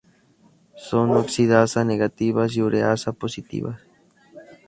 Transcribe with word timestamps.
Son 0.87 1.11
oxidasa-negativas 1.15 2.55
y 2.57 2.63
ureasa-positivas. 2.63 3.79